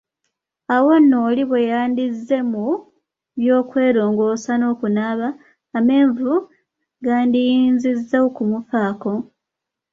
[0.75, 2.67] Awo nno oli bwe yandizze mu
[3.39, 5.27] by’okwerongoosa n’okunaaba
[5.77, 6.31] amenvu
[7.05, 9.13] gandiyinzizza okumufaako.